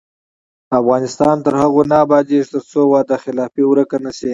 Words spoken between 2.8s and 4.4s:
وعده خلافي ورکه نشي.